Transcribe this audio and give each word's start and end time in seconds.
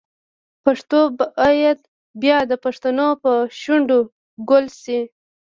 پښتو 0.63 0.99
باید 1.19 1.79
بیا 2.21 2.37
د 2.51 2.53
پښتنو 2.63 3.07
په 3.23 3.31
شونډو 3.61 3.99
ګل 4.49 4.65
شي. 4.81 4.99